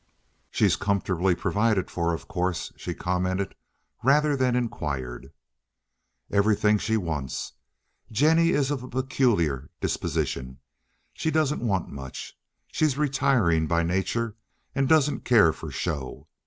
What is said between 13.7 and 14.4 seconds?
nature